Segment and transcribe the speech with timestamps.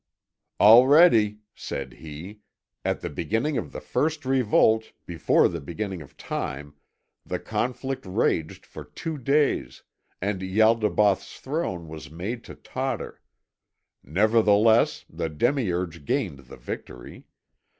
[0.59, 2.39] "Already," said he,
[2.83, 6.73] "at the time of the first revolt, before the beginning of Time,
[7.23, 9.83] the conflict raged for two days,
[10.19, 13.21] and Ialdabaoth's throne was made to totter.
[14.03, 17.25] Nevertheless, the demiurge gained the victory.